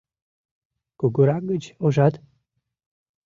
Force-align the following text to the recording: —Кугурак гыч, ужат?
—Кугурак 0.99 1.43
гыч, 1.51 1.63
ужат? 1.85 2.13